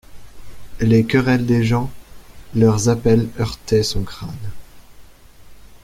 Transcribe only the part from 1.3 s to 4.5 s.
des gens, leurs appels heurtaient son crâne.